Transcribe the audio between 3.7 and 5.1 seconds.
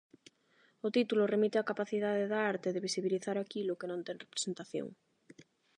que non ten representación.